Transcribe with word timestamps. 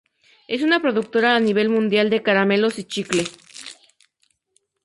Es 0.47 0.63
una 0.63 0.79
productora 0.81 1.35
a 1.35 1.39
nivel 1.39 1.69
mundial 1.69 2.09
de 2.09 2.23
caramelos 2.23 2.79
y 2.79 2.85
chicle. 2.85 3.23